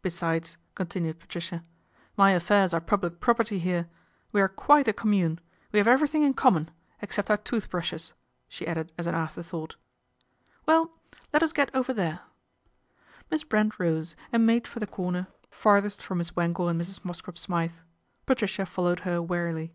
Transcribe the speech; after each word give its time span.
Besides," 0.00 0.56
continued 0.74 1.18
Patricia," 1.20 1.62
my 2.16 2.30
affairs 2.30 2.72
are 2.72 2.80
public 2.80 3.20
property 3.20 3.58
here. 3.58 3.90
We 4.32 4.40
are 4.40 4.48
quite 4.48 4.88
a 4.88 4.94
com 4.94 5.10
mune. 5.10 5.38
We 5.70 5.78
have 5.78 5.86
everything 5.86 6.22
in 6.22 6.32
common 6.32 6.70
ex 7.02 7.16
cept 7.16 7.30
our 7.30 7.36
toothbrushes," 7.36 8.14
she 8.48 8.66
added 8.66 8.90
as 8.96 9.06
an 9.06 9.14
after; 9.14 9.42
thought. 9.42 9.76
14 10.64 10.64
Well! 10.64 10.92
Let 11.30 11.42
us 11.42 11.52
get 11.52 11.70
over 11.74 11.92
there." 11.92 12.20
Miss 13.30 13.44
Brent 13.44 13.78
rose 13.78 14.16
and 14.32 14.46
made 14.46 14.66
for 14.66 14.80
the 14.80 14.86
corner 14.86 15.24
242 15.50 15.50
PATRICIA 15.50 15.50
BRENT, 15.50 15.52
SPINSTER 15.52 15.62
farthest 15.62 16.02
from 16.02 16.16
Miss 16.16 16.34
Wangle 16.34 16.68
and 16.70 16.80
Mrs. 16.80 17.04
Mosscrop 17.04 17.36
Smythe. 17.36 17.84
Patricia 18.24 18.64
followed 18.64 19.00
her 19.00 19.20
wearily. 19.20 19.74